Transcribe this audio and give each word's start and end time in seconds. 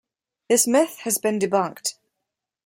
This 0.49 0.65
myth 0.65 0.97
has 1.01 1.19
been 1.19 1.37
debunked. 1.37 1.93